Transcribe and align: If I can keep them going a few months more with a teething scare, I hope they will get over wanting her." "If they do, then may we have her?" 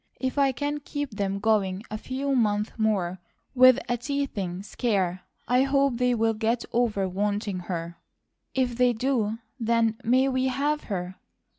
If 0.19 0.39
I 0.39 0.51
can 0.51 0.79
keep 0.79 1.11
them 1.11 1.37
going 1.37 1.83
a 1.91 1.97
few 1.99 2.35
months 2.35 2.71
more 2.75 3.19
with 3.53 3.77
a 3.87 3.97
teething 3.97 4.63
scare, 4.63 5.21
I 5.47 5.61
hope 5.61 5.97
they 5.97 6.15
will 6.15 6.33
get 6.33 6.65
over 6.73 7.07
wanting 7.07 7.59
her." 7.69 7.99
"If 8.55 8.77
they 8.77 8.93
do, 8.93 9.37
then 9.59 9.99
may 10.03 10.27
we 10.27 10.47
have 10.47 10.85
her?" 10.85 11.17